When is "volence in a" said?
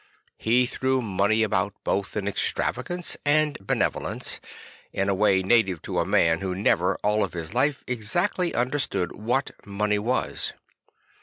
3.87-5.13